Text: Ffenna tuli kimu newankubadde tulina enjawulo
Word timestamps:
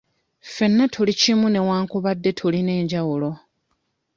Ffenna 0.47 0.85
tuli 0.93 1.13
kimu 1.21 1.45
newankubadde 1.49 2.31
tulina 2.39 2.71
enjawulo 2.81 3.29